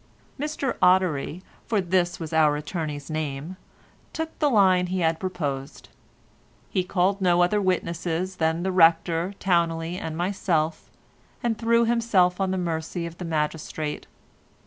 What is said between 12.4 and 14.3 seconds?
on the mercy of the magistrate.